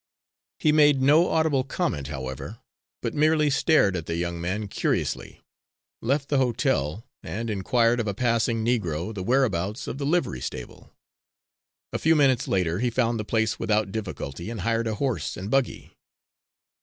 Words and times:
He 0.57 0.71
made 0.71 0.99
no 0.99 1.27
audible 1.29 1.63
comment, 1.63 2.07
however, 2.07 2.57
but 3.03 3.13
merely 3.13 3.51
stared 3.51 3.95
at 3.95 4.07
the 4.07 4.15
young 4.15 4.41
man 4.41 4.67
curiously, 4.67 5.41
left 6.01 6.27
the 6.27 6.39
hotel, 6.39 7.05
and 7.21 7.51
inquired 7.51 7.99
of 7.99 8.07
a 8.07 8.15
passing 8.15 8.65
Negro 8.65 9.13
the 9.13 9.21
whereabouts 9.21 9.85
of 9.85 9.99
the 9.99 10.05
livery 10.07 10.41
stable. 10.41 10.91
A 11.93 11.99
few 11.99 12.15
minutes 12.15 12.47
later 12.47 12.79
he 12.79 12.89
found 12.89 13.19
the 13.19 13.23
place 13.23 13.59
without 13.59 13.91
difficulty, 13.91 14.49
and 14.49 14.61
hired 14.61 14.87
a 14.87 14.95
horse 14.95 15.37
and 15.37 15.51
buggy. 15.51 15.93